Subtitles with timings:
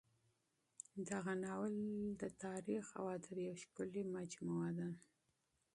[1.09, 1.75] دغه ناول
[2.21, 4.89] د تاریخ او ادب یوه ښکلې مجموعه ده.